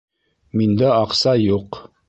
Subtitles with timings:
[0.61, 1.83] Миндә аҡса юҡ!